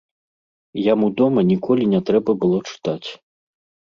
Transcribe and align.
Яму 0.93 1.09
дома 1.19 1.43
ніколі 1.49 1.83
не 1.93 1.99
трэба 2.07 2.31
было 2.45 2.57
чытаць. 2.73 3.09